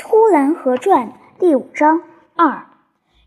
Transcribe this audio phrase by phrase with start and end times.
[0.08, 2.00] 《呼兰河传》第五章
[2.34, 2.68] 二，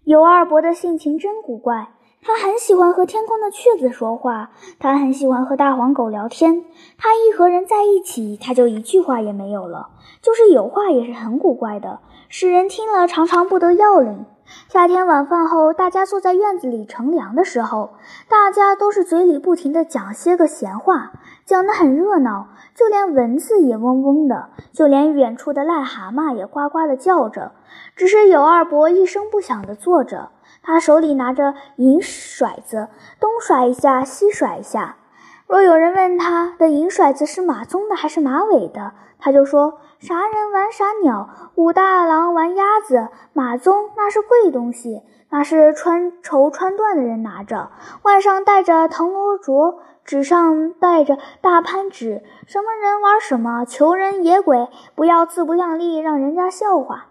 [0.06, 1.90] 尤二伯的性情真古怪。
[2.24, 4.50] 他很喜欢和天空的雀子说话，
[4.80, 6.66] 他很喜欢和大黄狗聊天。
[6.98, 9.90] 他一和人在一起，他就一句话也没有了，
[10.24, 14.26] 就是有话也是很古怪的，使人听了常常不得要领。
[14.68, 17.94] 夏天晚饭后，大家坐在院子里乘凉的时候，
[18.28, 21.12] 大家都是嘴里不停地讲些个闲话，
[21.46, 27.52] 讲得很热闹，就连蚊子也嗡嗡的，就连远处的癞蛤蟆也呱呱地叫着。
[27.96, 30.30] 只是有二伯一声不响地坐着，
[30.62, 32.90] 他手里拿着银骰子，
[33.20, 34.98] 东甩一下，西甩一下。
[35.48, 43.10] 若有人问他的银骰子是马鬃的还是马尾的，他就说：“啥人玩啥鸟，武大郎玩鸭子。
[43.34, 47.70] 马鬃那是贵东西，那是穿绸穿缎的人拿着，
[48.02, 52.24] 腕上戴着藤萝镯，指上戴着大潘指。
[52.48, 57.06] 什么人玩什么，求人野鬼，不要自不量力，让人家笑话。”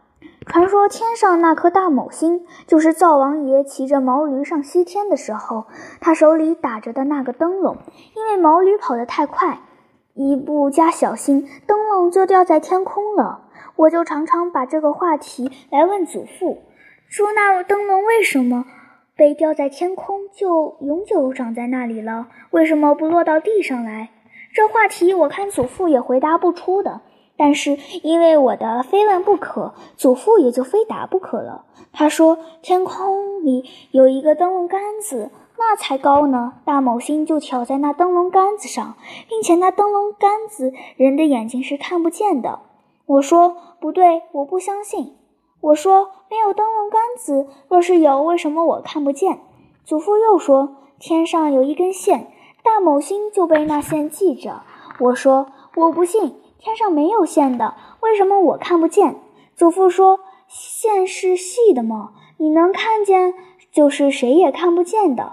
[0.46, 5.66] 传说天上那颗大卯星，就是灶王爷骑着毛驴上西天的时候，
[6.00, 7.76] 他手里打着的那个灯笼。
[8.16, 9.60] 因为毛驴跑得太快，
[10.14, 13.48] 一不加小心，灯笼就掉在天空了。
[13.76, 16.58] 我就常常把这个话题来问祖父，
[17.08, 18.66] 说那灯笼为什么
[19.16, 22.28] 被掉在天空，就永久长在那里了？
[22.50, 24.10] 为什么不落到地上来？
[24.52, 27.00] 这话题我看祖父也回答不出的。
[27.42, 31.64] 但是因为我的非问不可，祖父也就非答不可了。
[31.92, 36.52] 他说：“天空里有一个灯笼杆子，那才高呢。
[36.64, 38.94] 大某星就挑在那灯笼杆子上，
[39.28, 42.60] 并且那灯笼杆子人的眼睛是看不见的。”
[43.06, 45.16] 我说：“不对，我不相信。”
[45.60, 49.40] 我说：“没有灯笼杆子，若是有，为什么我看不见？”
[49.84, 52.28] 祖父又说：“天上有一根线，
[52.62, 54.62] 大某星就被那线系着。”
[55.00, 59.16] 我说：“我不信。”天上没有线的，为什么我看不见？
[59.56, 63.34] 祖父说：“线是细的嘛，你能看见，
[63.72, 65.32] 就是谁也看不见的。”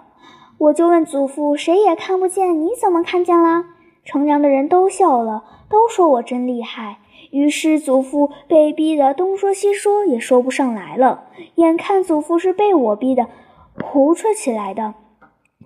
[0.58, 3.66] 我就问祖父：“谁也看不见，你怎么看见啦？”
[4.04, 6.98] 乘凉的人都笑了，都说我真厉害。
[7.30, 11.26] 于是祖父被逼得东说西说，也说不上来了。
[11.56, 13.28] 眼看祖父是被我逼得
[13.84, 14.96] 胡扯起来的。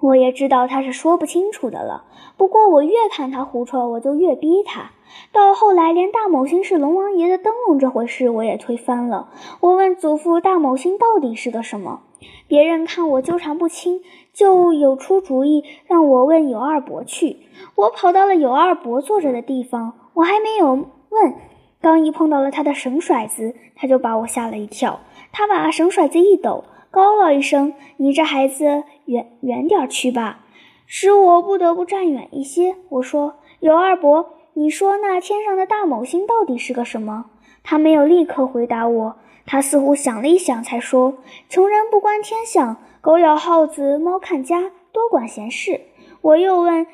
[0.02, 2.04] 我也知道他是说不清楚的了，
[2.36, 4.92] 不过我越看他胡扯，我就越逼他。
[5.32, 9.30] 到后来，连大某星是龙王爷的灯笼这回事，我也推翻了。
[9.60, 12.02] 我问祖父：“大某星到底是个什么？”
[12.48, 14.02] 别人看我纠缠不清，
[14.34, 17.38] 就有出主意让我问有二伯去。
[17.76, 21.36] 我跑到了有二伯坐着的地方，我还没有问，
[21.82, 25.00] 刚一碰到了他的绳甩子，他就把我吓了一跳。
[25.32, 26.66] 他把绳甩子一抖。
[26.92, 30.42] 高了一声：“你这孩子，远远点去吧！”
[30.86, 32.76] 使我不得不站远一些。
[32.90, 37.26] 我说：“尤二伯，你说那天上的大某星到底是个什么？”
[37.64, 39.16] 他没有立刻回答我，
[39.46, 41.16] 他似乎想了一想，才说
[41.50, 45.82] ：“穷人不关天象，狗咬耗子，猫看家，多管闲事。”
[46.22, 46.88] 我又问：“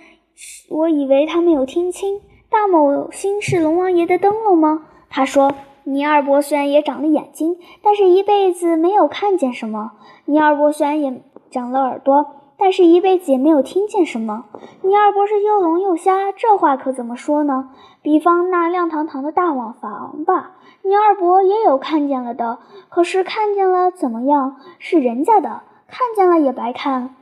[0.70, 5.52] 我以为他没有听清，大某星是龙王爷的灯笼吗？”他说。
[5.86, 9.94] 倪二伯虽然也长了眼睛，但是一辈子没有看见什么。
[10.26, 12.28] 倪二伯虽然也长了耳朵，
[12.60, 14.46] 但是一辈子也没有听见什么。
[14.84, 17.72] 你二伯是又聋又瞎，这话可怎么说呢？
[18.02, 22.60] 比方那亮堂堂的大瓦房吧，你二伯也有看见了的，
[22.90, 24.58] 可是看见了怎么样？
[24.78, 27.16] 是人家的，看见了也白看。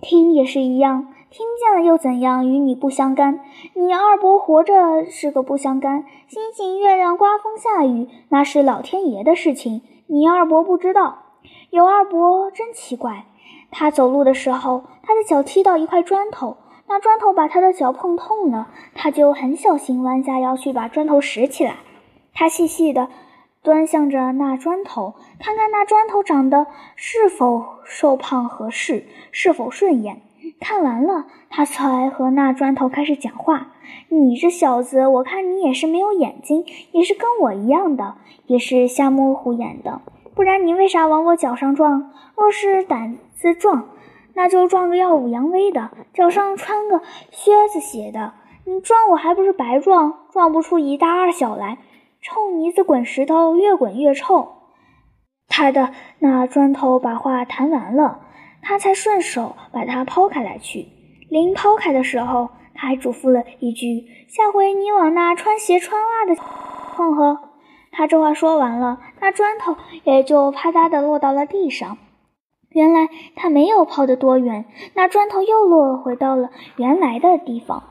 [0.00, 1.12] 听也是一样。
[1.30, 2.48] 听见了又怎样？
[2.48, 3.40] 与你不相干。
[3.74, 6.04] 你二伯活着是个不相干。
[6.26, 9.82] 星星、月亮、刮风下雨，那是老天爷的事情。
[10.08, 11.18] 你二伯不知道。
[11.70, 13.26] 有二伯真奇怪。
[13.70, 16.56] 他走路的时候，他的脚踢到一块砖头，
[16.88, 21.76] 那砖头把他的脚碰痛了，他就很小心弯下腰去把砖头拾起来。
[22.34, 23.08] 他细细的
[23.62, 26.66] 端详着那砖头，看看那砖头长得
[26.96, 30.22] 是否瘦胖合适，是否顺眼。
[30.58, 33.72] 看完了，他才和那砖头开始讲话。
[34.08, 38.16] 你这小子，我看你也是没有眼睛，也是跟我一样的，
[38.46, 40.02] 也是瞎模糊眼的。
[40.40, 42.14] 不然你为啥往我脚上撞？
[42.34, 43.90] 若是胆子壮，
[44.32, 48.32] 那就撞个耀武扬威的，脚上穿个靴子鞋的。
[48.64, 51.76] 你撞我还不是白撞，撞不出一大二小来。
[52.22, 54.48] 臭泥子滚石头，越滚越臭。
[55.46, 58.20] 他的那砖头把话谈完了。
[58.62, 60.86] 他才顺手把它抛开来去。
[61.28, 66.34] 临抛开的时候，他还嘱咐了一句：“下回你往那穿鞋穿袜的
[66.96, 67.48] 碰呵。”
[67.90, 71.98] 他这话说完了，那砖头也就啪嗒的落到了地上。
[72.70, 74.64] 原来他没有抛得多远，
[74.94, 77.82] 那砖头又落回到了原来的地方。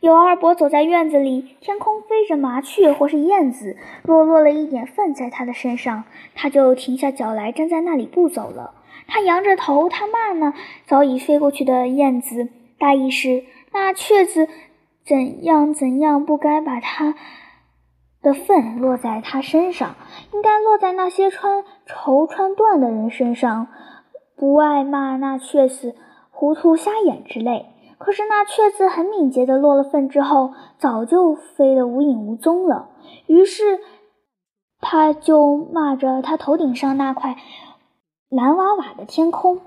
[0.00, 6.04] 尤二伯走在院子里，天空飞着麻雀或是燕子，落落了一点粪在他的身上，
[6.34, 8.74] 他就停下脚来，站在那里不走了。
[9.06, 10.52] 他扬着头，他骂那
[10.86, 12.48] 早已飞过去的燕子，
[12.78, 14.48] 大意是那雀子
[15.04, 17.14] 怎样怎样不该把他
[18.24, 19.94] 的粪落在他身上，
[20.32, 23.68] 应该落在那些穿绸穿缎的人身上，
[24.34, 25.94] 不爱骂那雀子
[26.30, 27.66] 糊涂瞎眼之类。
[27.98, 32.88] 可是那雀子很敏捷的落了粪之后，早就飞得无影无踪了。
[33.26, 33.78] 于是，
[34.80, 37.36] 他就骂着他头顶上那块
[38.28, 39.60] 蓝瓦瓦的天空。